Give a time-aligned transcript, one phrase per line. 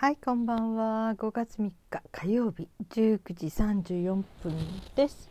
[0.00, 1.14] はい、こんばんは。
[1.18, 4.56] 5月3日火曜日19時34分
[4.96, 5.28] です。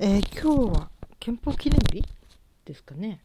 [0.00, 0.90] えー今日は
[1.20, 2.04] 憲法記念日
[2.64, 3.20] ですかね。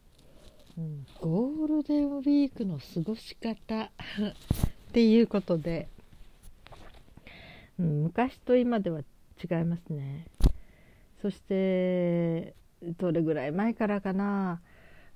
[0.77, 3.89] うん、ゴールデンウィークの過ごし方 っ
[4.93, 5.87] ていうことで、
[7.79, 10.27] うん、昔と今では違いますね。
[11.23, 12.53] そして
[12.99, 14.61] どれぐらい前からかな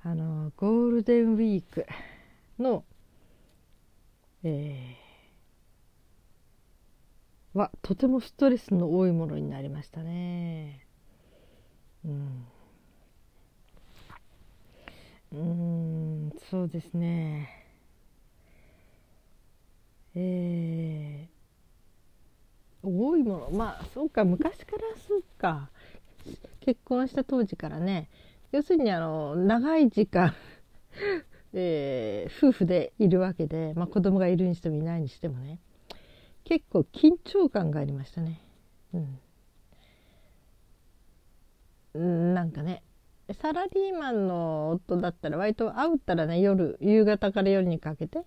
[0.01, 1.85] あのゴールデンウィーク
[2.57, 2.83] の
[4.43, 7.57] えー。
[7.57, 10.85] はとてもストレスの多いものになりましたね。
[12.05, 12.45] うん、
[15.33, 17.49] うんそうですね。
[20.15, 22.87] えー。
[22.87, 23.49] 多いもの。
[23.51, 25.69] まあそうか昔からそうか。
[26.61, 28.09] 結婚した当時からね。
[28.51, 30.33] 要するにあの長い時間
[31.53, 35.59] えー夫婦でいるわけで、まあ、子供がいるにしてもいないにしてもね。
[36.43, 38.41] 結構緊張感がありましたね。
[41.93, 42.81] うん、なんかね
[43.41, 48.23] サラリーマンの夫だったら割と会うたらね夜夕方から夜にかけて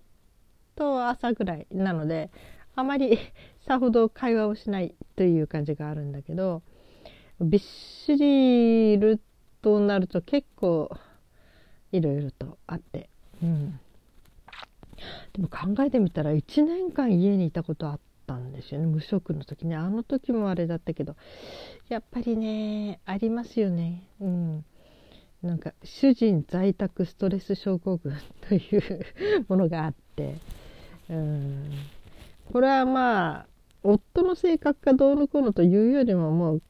[0.77, 2.30] と朝ぐらいなので
[2.77, 3.18] あまり
[3.66, 6.62] さほど会話をしないという感じがあるんだけど
[7.41, 9.20] びっしりいる
[9.62, 10.91] となると結構
[11.91, 13.11] いろいろとあって、
[15.32, 18.86] でも考えてみたら1年間家にいたことあったんですよね。
[18.86, 19.76] 無職の時ね。
[19.76, 21.16] あの時もあれだったけど
[21.88, 24.04] やっぱりねありますよね。
[24.20, 24.64] うん。
[25.42, 28.16] なんか主人在宅ストレス症候群
[28.48, 29.04] という
[29.48, 30.36] ものがあって。
[31.10, 31.70] うん。
[32.52, 33.46] これはまあ
[33.82, 36.62] 夫の性格かどうのこうのというよりももう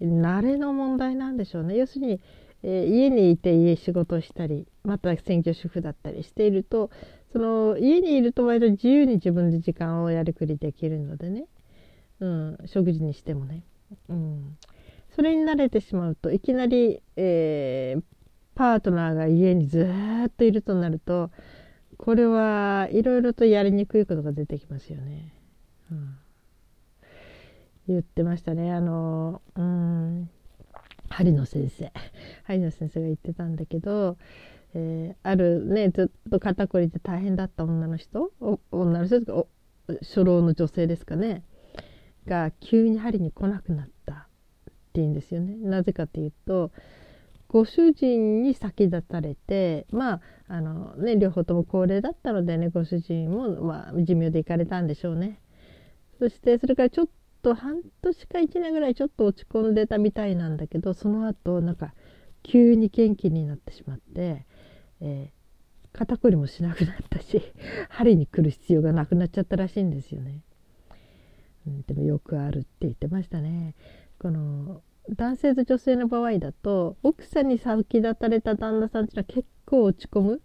[0.00, 1.76] 慣れの問題なんでしょうね。
[1.76, 2.20] 要するに、
[2.64, 6.90] えー家にいて家仕事したりまた専業主婦だったりしていると
[7.32, 11.44] その家にいると割と自由に自分で時間をやりくりできるのでね、
[12.20, 13.62] うん、食事にしてもね、
[14.08, 14.56] うん、
[15.14, 18.02] それに慣れてしまうといきなり、えー
[18.54, 19.90] パートナーが家にず
[20.26, 21.30] っといるとなると
[21.96, 25.32] これはいろいろとやりにくいことが出てきますよね。
[25.90, 26.16] うん。
[27.86, 28.72] 言ってましたね。
[28.72, 30.30] あのうん。
[31.08, 31.92] 針野先生
[32.44, 34.16] 針野先生が言ってたんだけど、
[34.74, 39.48] えーあるねずっと肩こりで大変だった女の人お女の人ですかお
[40.00, 41.44] 初老の女性ですかね
[42.26, 44.26] が急に針に来なくなったっ
[44.92, 45.56] ていうんですよね。
[45.56, 46.70] なぜかというと
[47.48, 55.40] ご主人に先立たれてまああのね両方とも高齢だったのでねご主人も、まあ、寿命で行かれたんでしょうね。
[56.18, 57.08] そしてそれからちょっ
[57.44, 61.94] と半年か1年ぐらいちょっと落ち込んでたみたいなんだけどその後なんか
[62.42, 64.46] 急に元気になってしまって、
[65.00, 65.44] えー
[65.96, 67.40] 肩こりもしなくなったし
[67.88, 70.42] 針に来る必要がなくなっちゃったらしいんですよね。
[71.68, 73.76] うん、でもよくあるって言ってましたね。
[74.18, 80.42] この男性と女性の場合だと奥さんに先立たれた旦那さんっていうのは結構落ち込む。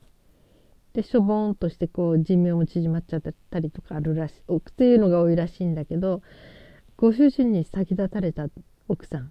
[0.94, 6.22] でしょぼんとしてこう寿命も縮まっちゃったりとかあるらしいっていうのが多いらしいんだけど
[7.00, 8.48] ご主人に先立たれた
[8.90, 9.30] 奥さんっ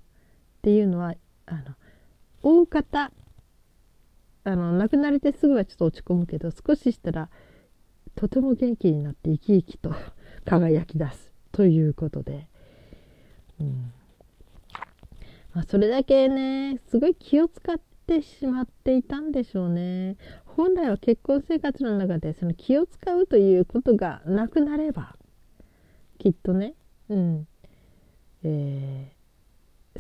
[0.62, 1.15] ていうのは
[1.45, 1.62] あの
[2.43, 3.12] 大方
[4.45, 7.29] あの亡くなりてすぐはちょっと落ち込むけど少ししたら
[8.15, 9.95] とても元気になって生き生きと
[10.47, 12.49] 輝き出すということで、
[13.61, 13.93] うん。
[15.53, 20.17] まあ、それだけねすごい気を使ってしまっていたんでしょうね。
[20.47, 25.17] 本来は結婚生活の中でその気を使うということがなくなれば
[26.19, 26.73] きっとね、
[27.11, 27.47] うん。
[28.50, 29.19] えー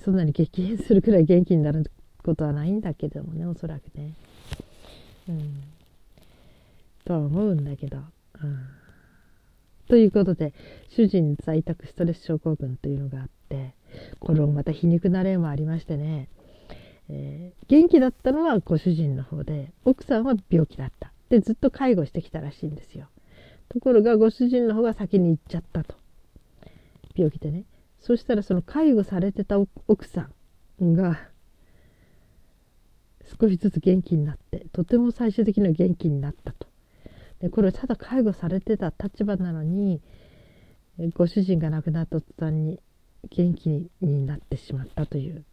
[0.00, 1.90] そんなに激変するくらい元気になる
[2.22, 4.14] ことはないんだけどもねおそらくね。
[5.28, 5.64] うん、
[7.04, 7.96] とは思うんだけど。
[7.96, 8.00] う
[8.46, 8.58] ん。
[9.88, 10.54] ということで
[10.90, 13.74] 主人在宅ストレス症候群というのがあって
[14.20, 16.28] これもまた皮肉な例もありましてね、
[17.08, 21.12] えー元気だったのはご主人の方で奥さんは病気だった。
[21.28, 23.08] でずっと介護してきたらしいんですよ。
[23.68, 25.96] ところがご主人の方が先に行っちゃったと。
[27.16, 27.64] 病気でね。
[28.00, 30.28] そしたらその介護されてた奥さ
[30.82, 31.20] んが
[33.40, 36.68] 少しずつ元気になってとても最終的には元気になったと。
[37.40, 40.00] でこれただ介護されてた立場なのに
[41.14, 42.80] ご主人が亡くなった途端に
[43.30, 45.44] 元気になってしまったという。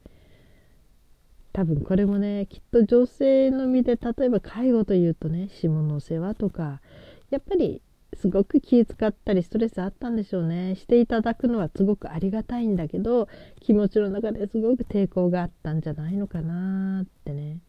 [1.53, 6.81] 多分これもねきっと女性の身で例えば介護というとね下の世話とか
[7.29, 7.81] やっぱり
[8.13, 10.75] すごく気遣ったりストレスあったんでしょうね。
[10.75, 13.27] していただくのはすごくありがたいんだけど
[13.59, 17.59] 気持ちの中ですごく抵抗があったんじゃないのかなってね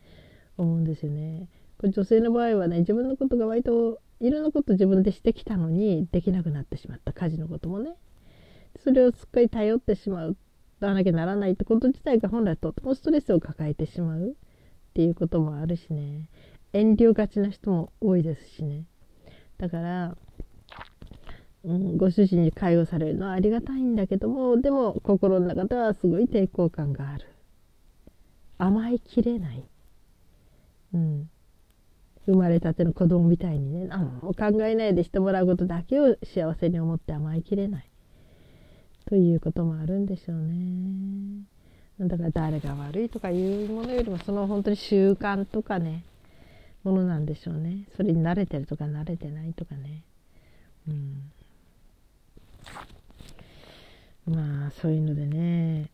[0.57, 1.49] 思うんですよね。
[1.79, 7.13] これ女性の場合はね自分のことが割といろんなこと自分でしてきたのにできなくなってしまった。
[7.13, 7.95] 家事のこともね。
[8.83, 10.37] それをすっかり頼ってしまう。
[10.81, 14.31] ななきゃならないってこと自体が本来とてもストレスを抱えてしまう。
[14.31, 14.33] っ
[14.95, 16.29] ていうこともあるしね。
[16.73, 18.85] 遠慮がちな人も多いですしね。
[19.59, 20.17] だから、
[21.67, 27.27] うん、ご主人に介護されるのはありがたいんだけどもでも心の中ではすごい抵抗感がある。
[28.59, 29.63] 甘えきれない、
[30.95, 31.29] うん、
[32.25, 37.91] 生まれたての子供みたいにね何も考えないでしてもらうことだけを幸せに思って甘えきれない。
[39.09, 41.43] ということもあるんでしょうね。
[42.01, 46.05] だから誰が悪いとかいうものよりもその本当に習慣とかね
[46.83, 47.87] ものなんでしょうね。
[47.97, 50.03] それに慣れてるとか慣れてないとかね。
[50.89, 51.33] うん。
[54.27, 55.91] まあそういうのでね。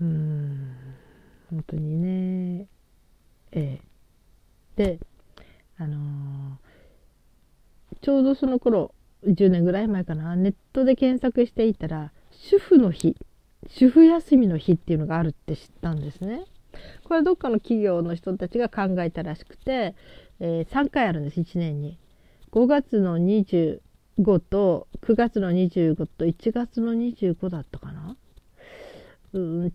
[0.00, 0.76] うん。
[1.50, 2.66] 本当にね。
[3.52, 3.80] ええ。
[4.76, 4.98] で
[5.78, 8.94] あのー、ちょうどその頃
[9.26, 10.36] 10年ぐらい前かな。
[10.36, 13.16] ネットで検索していたら主婦の日
[13.66, 16.44] 主婦休みの日っていうのがあるって知ったんですね。
[17.04, 19.94] これはどっかの企業の人たちが考えたらしくて、
[20.40, 21.98] えー、3回あるんです1年に。
[22.52, 23.18] 5月の
[24.18, 28.16] 5と9月の25と1月の25だったかな。
[29.32, 29.72] うん。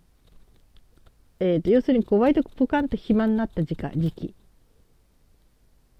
[1.39, 4.35] えーと、要するにこう割とポカンと暇になった時間時期。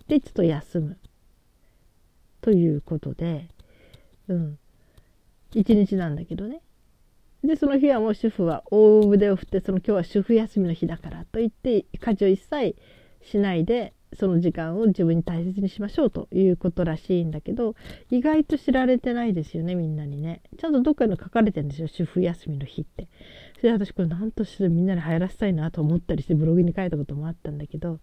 [0.08, 0.98] でちょっと休む。
[2.42, 3.48] ということで、
[4.28, 4.60] うん、
[5.54, 6.62] 一日なんだけどね。
[7.44, 12.76] でその日はもう主婦は大腕を振ってその今日は主婦休みの日だからと言って家事を一切
[13.22, 17.76] しないでその時間を自分に大切にしましょうということらしいんだけど
[18.10, 20.42] 意外と知られてないですよねみんなにね。
[20.58, 23.08] ちゃんとどっかに書かれてるんですよ主婦休みの日って。
[23.58, 28.00] それで私これ何としてみんなに流行らせたいなと思ったりしてブログに書いたこともあったんだけど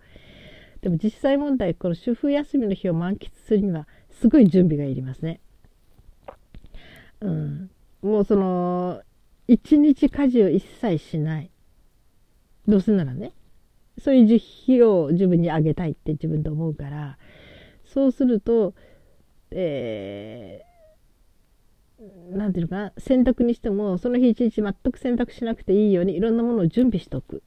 [0.81, 5.41] でも実際問題この主婦休みの日を満喫するにはすごい準備がいりますね。
[7.21, 7.71] うん、
[8.03, 9.03] もうその
[9.47, 11.51] 一日家事を一切しない。
[12.67, 13.33] どうせならね。
[14.00, 17.19] そういう日を自分にあげたいって自分で思うから
[17.85, 18.75] そうすると
[19.52, 27.43] えー、なんていうのかな洗濯にしてもその日一日全く洗濯しなくていいようにいろんなものを準備しておく。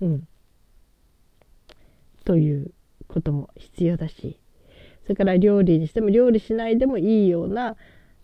[0.00, 0.28] うん。
[2.24, 2.72] という
[3.08, 4.38] ことも必要だし。
[5.02, 7.76] それから料理にしても料理しないでもいいような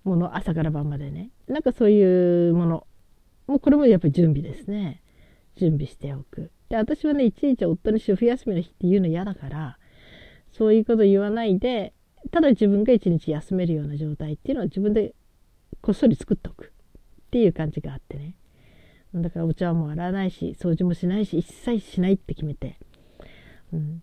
[0.05, 1.31] もの朝から晩までね。
[1.49, 2.87] なんかそういうもの。
[3.47, 5.03] もうこれもやっぱり準備ですね。
[5.57, 6.51] 準備しておく。
[6.69, 9.79] で私はねいちいち夫に主婦休みの日って言うの嫌だから
[10.53, 11.93] そういうこと言わないで
[12.31, 15.15] ただ自分が一日休めるような状態っていうのは自分で
[15.81, 16.73] こっそり作っておく。
[17.29, 18.35] っていう感じがあってね。
[19.15, 22.79] だからお茶も洗わないし掃除もしないし一切しないって決めて。
[23.73, 24.03] うん、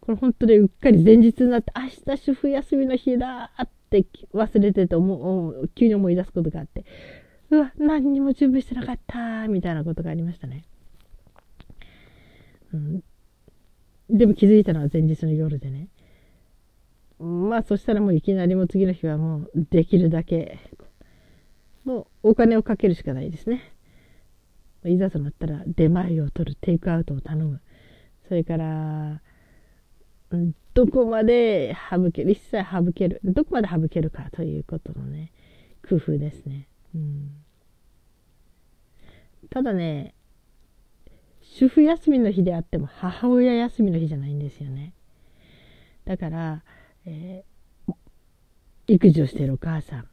[0.00, 6.84] これ本当にうっかり前日になって明日主婦休みの日だって忘れてて思う急に思い出すことがあって
[7.50, 10.64] うわ何にも準備してなかったみたいなことがありましたね、
[12.74, 13.02] うん、
[14.10, 15.88] でも気づいたのは前日の夜でね。
[17.18, 20.58] まあそしたらもういきなりも次の日はもうできるだけ
[21.86, 23.72] のお金をかけるしかないですね。
[24.84, 27.60] いざとなったら出前を取るテイクアウトを頼む。
[28.28, 29.22] それから、
[30.74, 35.32] どこまで省ける、一切省ける、どこまで省けるかということのね、
[35.88, 36.68] 工夫ですね。
[36.94, 37.30] うん、
[39.50, 40.14] ただね、
[41.56, 44.92] 主婦休みの日であっても母親休みの日じゃないんですよね。
[46.04, 46.64] だから、
[47.06, 47.94] えー、
[48.88, 50.08] 育児をしているお母さん、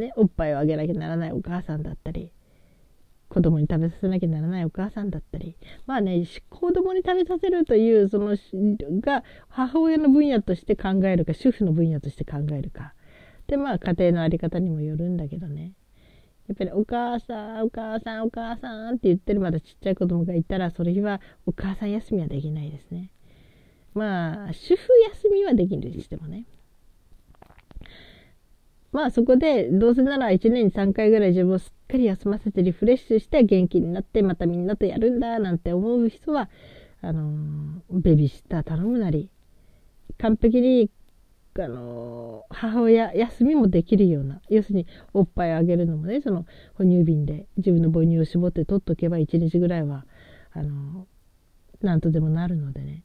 [0.00, 2.30] ね、おっぱいをあげなきゃならないお母さんだったり、
[3.28, 5.56] 子供に食べさせなきゃならないお母さんだったり。
[5.86, 8.36] まあね子供に食べさせるというその
[9.00, 12.94] が母親の分野として考えるか主婦の分野として考えるか。
[13.48, 15.72] でまあ家庭の在り方にもよるんだけどね。
[16.48, 23.10] やっぱりお母さんお母さんお母さんって言ってるまだちっちゃい子供がいたらその日はお母さん休みはできないですね。
[23.94, 26.46] まあ主婦休みはできるにしてもね。
[28.92, 36.48] まあそこでどうせなら1年に3回ぐらい自分をすっかり休ませてリフレッシュして元気になってまたみんなとやるんだなんて思う人は
[37.00, 39.30] あのベビーシッター頼むなり
[40.18, 40.90] 完璧に
[41.62, 50.04] あの母親休みもできるような要するにおっぱいあげるのもねその哺乳瓶で自分の母乳を絞って取っとけば1日ぐらいは
[50.52, 51.06] あの
[51.80, 53.04] なんとでもなるのでね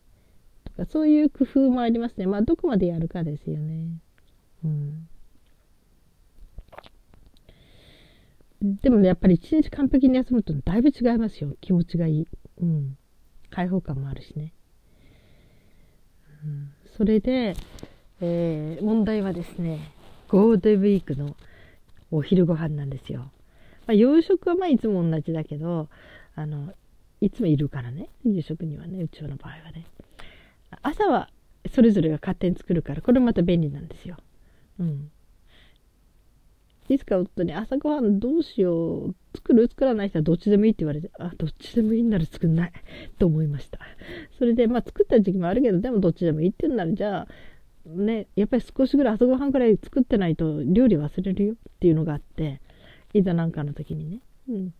[0.63, 3.89] とかそういう工夫もありますねまあどこまでやるかですよね。
[4.63, 5.09] うん
[8.61, 11.55] でもね、やっぱり一日完璧に休むとだいぶ違いますよ。
[11.61, 12.27] 気持ちがいい。
[12.61, 12.97] うん。
[13.49, 14.53] 開放感もあるしね。
[16.43, 17.55] うん、それで、
[18.21, 19.91] えー、問題はですね、
[20.27, 21.35] ゴールデンウィークの
[22.11, 23.31] お昼ご飯なんですよ。
[23.87, 25.89] まあ、洋食はまあいつも同じだけど、
[26.35, 26.73] あの、
[27.21, 29.85] いつもいるからね、夕食にはね、うちの場合はね。
[30.81, 31.29] 朝は
[31.73, 34.17] それぞれが勝手に作るから、これまた便利なんですよ。
[34.79, 35.11] うん。
[36.87, 39.67] いつか夫に朝ごはんどうしよう、作る？
[39.67, 42.71] 作らない人はどっちでもいいって言われて、あ、どっちでもいいなら作んない
[43.19, 43.79] と思いました。
[44.37, 47.27] それで、まあ作った時期もあるけど、でもどっちでもいいって言うなら、じゃあ、
[47.95, 52.61] ね、やっぱり少しぐらい朝ごはんくらい作ってないと料理忘れるよっていうのがあって、
[53.13, 54.19] いざなんかの時にね。
[54.49, 54.73] うん。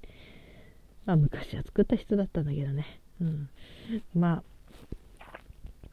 [1.06, 3.02] まあ昔は作った人だったんだけどね。
[3.22, 3.50] うん。
[4.14, 4.44] まあ、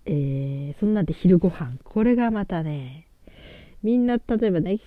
[0.04, 1.78] えー、そんなんで昼ご飯。
[1.84, 3.08] これがまたね、
[3.82, 4.78] みんな例えばね、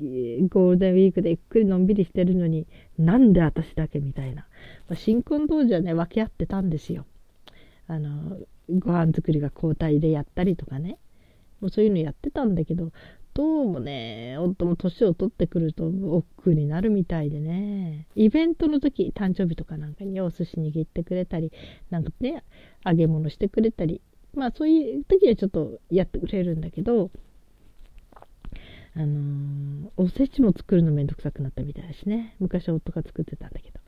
[0.00, 2.66] ゴールデンウィークでゆっくりのんびりしてるのに、
[2.98, 4.46] なんで私だけみたいな。
[4.88, 7.06] まあ、新婚当時はね、分け合ってたんですよ。
[7.86, 8.38] あの、
[8.78, 10.98] ご飯作りが交代でやったりとかね。
[11.60, 12.92] もうそういうのやってたんだけど、
[13.32, 18.06] どうもね、夫も年を取ってくると億劫になるみたいでね。
[18.16, 21.52] イベントの時、誕生日とかなんかにお寿司握ってくれたり、
[21.90, 22.42] なんかね、
[22.84, 24.00] 揚げ物してくれたり、
[24.34, 27.10] まあそういう時はちょっとやってくれるんだけど、
[28.94, 32.34] あのー、おせちも作るのめんどくさくなったみたいだしね。
[32.40, 33.80] 昔夫が作ってたんだけど。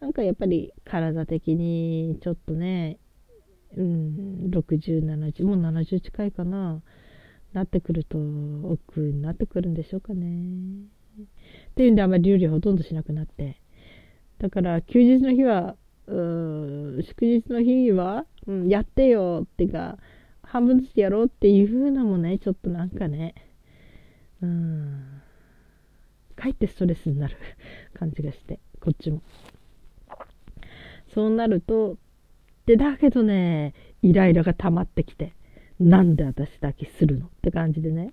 [0.00, 2.98] なんかやっぱり体的にちょっとね、
[3.76, 6.82] うん、60、70、もう70近いかな、
[7.52, 10.86] なってくると、億になってくるんでしょうかね。
[11.70, 13.60] っていうんであんまり料理はほとんどしなくなって。
[14.38, 16.14] だから休日の日は、う
[16.98, 19.98] ん祝日の日は、うん、やってよっていうか、
[20.42, 23.34] 半分ずつやろうっていうのもね、ちょっとなんかね、
[24.40, 25.22] うん、
[26.36, 27.36] かえってストレスになる
[27.94, 29.22] 感じがして、こっちも。
[31.12, 31.96] そうなると、
[32.66, 35.34] で、だけどね、イライラが溜まってきて、
[35.78, 38.12] なんで私だけするのって感じでね。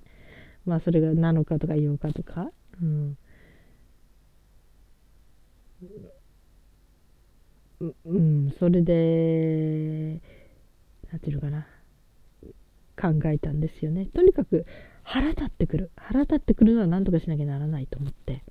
[0.65, 2.51] まあ、それが7日とか8日とか。
[2.81, 3.17] うん。
[8.05, 10.21] うん、それで、
[11.11, 11.67] なんていうのかな。
[12.95, 14.05] 考えたんですよね。
[14.05, 14.65] とにかく、
[15.03, 15.91] 腹立ってくる。
[15.97, 18.43] 腹立ってくるのは何とかしなきゃならないと思って。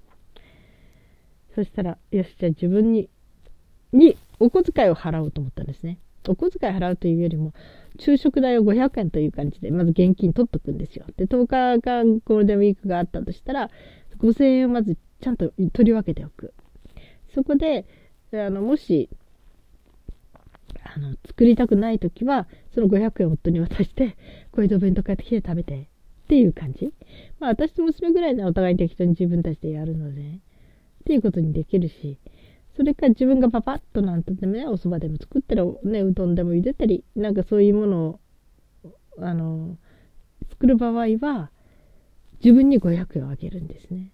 [1.55, 3.09] そしたら、よし、じゃあ自分に、
[3.93, 5.99] にお小遣いを払おうと思ったんですね。
[6.29, 7.53] お小遣い払うというよりも、
[7.99, 11.05] 昼食代を500円という感じで、まず現金取っとくんですよ。
[11.17, 13.71] で、10日間ゴールデンウィークがあったとしたら、
[14.19, 16.55] 5000円をまずちゃんと取り分けておく。
[17.35, 17.87] そこで、
[18.33, 19.09] あの、もし、
[20.85, 24.17] あの、作りたくないときは、その500円を夫に渡して、
[24.53, 25.89] これでお弁当買ってきて食べて
[26.25, 26.93] っていう感じ。
[27.41, 30.25] まあ私と娘ぐらいならお互いに適当に自分たちでやるので、っ
[31.05, 32.19] ていうことにできるし、
[32.77, 38.21] それか自分がパパッとなんとでもね、お蕎麦でも作ったら、ね、うどんでも茹でたり、なんかそういうものを、
[39.19, 39.77] あの、
[40.51, 41.51] 作る場合は、
[42.43, 44.11] 自分に500円をあげるんですね。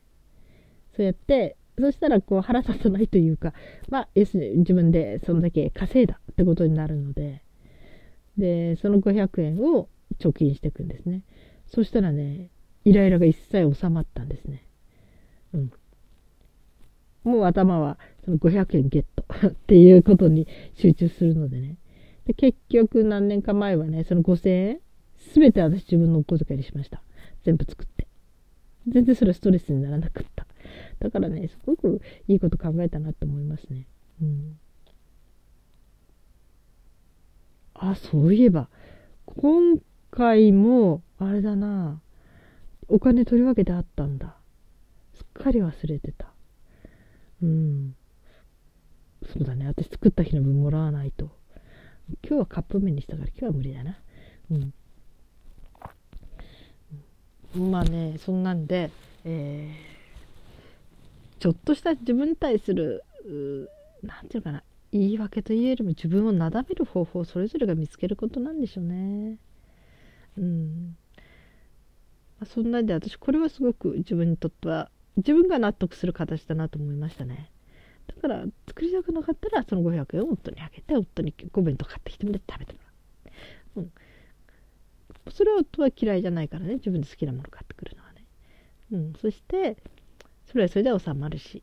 [0.97, 3.53] そうやって、そしたらこう腹立たないというか、
[3.89, 7.43] まあ、要するに自分でそのだけ稼いだってことになるので、
[8.37, 9.89] で、その500円を
[10.19, 11.23] 貯金していくんですね。
[11.67, 12.51] そしたらね、
[12.85, 14.65] イライラが一切収まったんですね。
[15.55, 15.73] うん。
[17.25, 17.99] もう頭は
[18.37, 21.77] 500円ゲット っていうことに集中するのでね。
[22.27, 24.81] で結局何年か前はね、その5000円、
[25.17, 27.03] すべて私自分のお小遣いにしました。
[27.45, 28.07] 全部作って。
[28.87, 30.47] 全然それはストレスにならなかった。
[31.01, 33.87] だからね、すごくいいこと考えたなと思いますね。
[34.21, 34.59] うん。
[37.75, 38.69] あ、そういえば、
[39.25, 39.79] 今
[40.11, 42.01] 回も、あれだな。
[42.89, 44.37] お金取り分けてあったんだ。
[45.15, 46.33] すっかり忘れてた。
[47.43, 47.95] うん。
[49.33, 49.67] そうだね。
[49.67, 51.31] 私作った日の分もらわないと。
[52.27, 53.99] 今日はカップ麺にしたから今日は無理だな。
[54.51, 54.73] うん。
[57.71, 58.91] まあね、そんなんで、
[59.25, 63.05] えー、ちょっとした自分に対する、
[64.03, 69.37] 何て言うかな、言い訳というよりも自分をなだめる方法をそれぞれが見つけることなんでしょうね。
[70.39, 70.97] うん。
[72.39, 77.51] まあ、そんなんで私これはすごく自分にとっては自分が納得する形だなと思いましたね。
[78.15, 82.87] だから作りたくなかったらその500円を夫にあげて夫にお弁当買ってきてもらって食べてもら
[83.77, 83.81] う。
[83.81, 83.93] うん。
[85.31, 88.25] それは夫は嫌いじゃないからね自分で好きなもの買ってくるのはね。
[88.93, 89.13] うん。
[89.21, 89.77] そして
[90.47, 91.63] それはそれで収まるし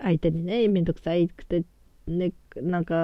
[0.00, 1.64] 相手にね面倒くさいくて
[2.06, 2.94] ね、なんか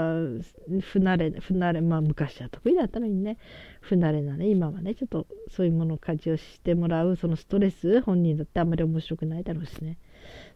[0.81, 3.37] 不慣れ不慣れまあ昔は得意だったのにね
[3.81, 9.99] 不慣れなね今はねちょっとそういうものを家事をしてもらうそのストレス本人だってあんまり面白くないだろうしね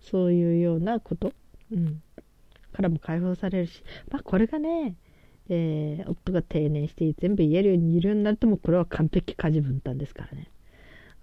[0.01, 1.33] そういうようなこと、
[1.73, 2.01] うん、
[2.77, 4.95] からも解放されるしまあこれがね
[5.49, 10.51] えー、夫が定年して全部言えるようにいるようになるともうこれは完璧家事分担ですからね、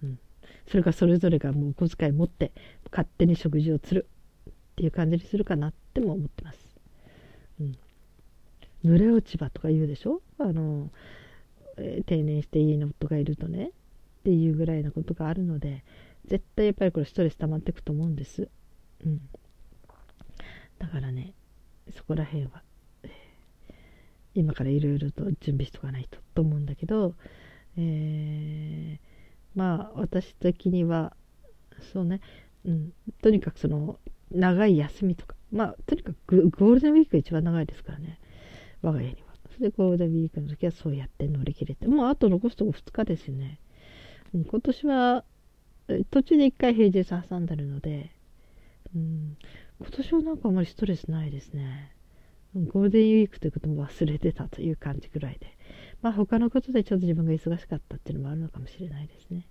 [0.02, 0.20] うん、
[0.66, 2.54] それがそれぞれがもうお小遣い持って
[2.90, 4.08] 勝手に食事をする
[4.50, 6.60] っていう感じにするかなっても思ってます、
[7.60, 7.78] うん、
[8.86, 10.22] 濡れ落ち葉とか言うでしょ？
[10.38, 10.90] あの、
[11.76, 13.72] えー、定年して家に夫がいるとね。
[13.72, 15.84] っていうぐらいなことがあるので
[16.28, 18.48] 絶対やっぱりこれストレス溜まっていくと思うんです、
[19.06, 19.20] うん、
[20.80, 21.34] だからね
[21.92, 22.64] そこら辺は
[24.36, 27.14] 今からいろいろと準備しとかないとと思うんだけど、
[27.78, 31.16] えー、まあ私的には
[31.94, 32.22] そうね、
[32.66, 34.00] うん、とにかくその
[34.32, 38.20] 長い休みとかまあとにかくゴールデンウィークが一番長いですからね
[38.82, 39.34] 我が家には。
[39.56, 43.60] それでゴールデンウィークの時はそうやって乗り切れてもうあと残すとこ2日ですよね、
[44.34, 45.24] うん、今年は
[46.10, 48.12] 途中で1回平日挟んでるので、
[48.96, 49.38] うん、
[49.84, 51.94] 今年はなんかあまりストレスないですね
[52.56, 55.58] ゴールデンウィークということも忘れてたという感じぐらいで、
[56.04, 59.48] まあ他のことでちょっと自分が忙しかったっていうのもあるのかもしれないですね。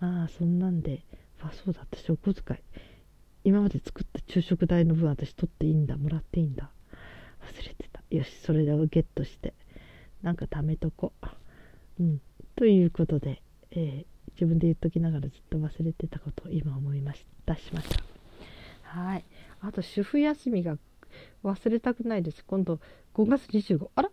[0.00, 1.04] まあそんなんで、
[1.42, 2.60] あ、そうだ、私お小遣い。
[3.44, 6.70] 今まで作った昼食代の分私取っていいんだ、もらっていいんだ。
[7.42, 8.02] 忘れてた。
[8.10, 9.52] よし、それをゲットして、
[10.22, 11.12] なんか貯めとこ
[11.98, 12.02] う。
[12.02, 12.20] うん。
[12.56, 18.17] ということで、えー、自分で言っときながらずっと忘れてたことを今思いまし出しました。
[18.88, 19.24] はい。
[19.60, 20.78] あと主婦休みが
[21.44, 22.44] 忘れたくないです。
[22.44, 22.80] 今度
[23.14, 23.90] 5月25。
[23.94, 24.10] あら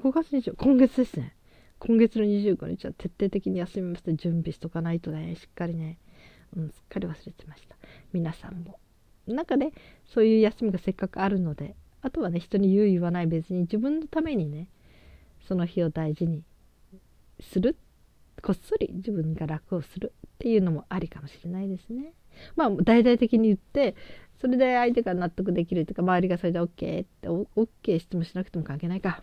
[0.00, 0.54] ?5 月25。
[0.56, 1.34] 今月ですね。
[1.78, 5.98] 今月の25日は徹底的に休みまして準備しとかないとね、しっかりね、
[6.56, 7.76] うん、すっかり忘れてました。
[8.12, 8.78] 皆さんも。
[9.26, 9.72] なんかね、
[10.06, 14.68] そういう休みがせっかくあるので、あとはね、人に言う言わない別に自分のためにね、
[15.46, 16.42] その日を大事に
[17.40, 17.76] する。
[18.42, 22.12] こっそり自分が楽をするっていうのもありかもしれないですね。
[22.56, 23.94] まあ大々的に言って
[24.40, 26.68] それで相手が納得できるというか周りがそれで OK っ
[27.04, 29.22] て OK してもしなくても関係ないか。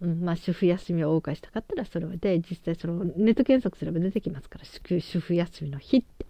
[0.00, 6.26] うん、まあ主婦休みを謳歌したかったらそれで実際そのネット検索すれば出てきますから主婦休みの日って。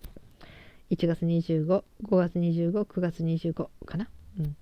[0.91, 4.09] 1月255月259月25かな。
[4.39, 4.57] うん。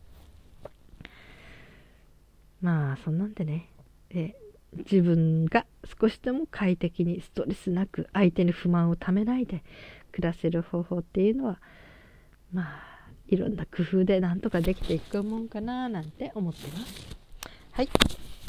[2.61, 3.69] まあそんなんでね。
[4.11, 4.35] え
[4.75, 5.67] 自分が
[6.01, 9.63] 少しでも快適にストレスなく相手に不満をためないで
[10.13, 11.59] 暮らせる方法っていうのは
[12.53, 12.83] まあ
[13.29, 17.07] いろんな工夫でなんとかできていくもんかななんて思ってます。
[17.73, 17.89] はい。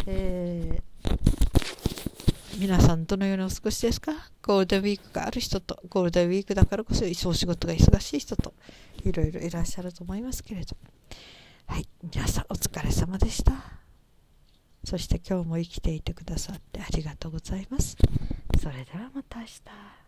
[0.06, 4.12] えー、皆さんどのようにお過ごしですか？
[4.42, 8.54] ゴールデンウィークがある人とゴールデンウィークだからこそお仕事が忙しい人と
[9.06, 10.76] いろいろいらっしゃると思いますけれど
[11.68, 11.88] はい。
[12.04, 13.54] 皆さんお疲れ様でした。
[14.84, 17.96] そして今日も生きていてくださってありがとうございます。
[18.62, 20.03] それではまた明日。